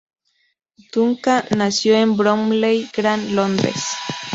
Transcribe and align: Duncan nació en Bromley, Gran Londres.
Duncan 0.91 1.43
nació 1.55 1.93
en 1.95 2.17
Bromley, 2.17 2.89
Gran 2.91 3.35
Londres. 3.35 3.83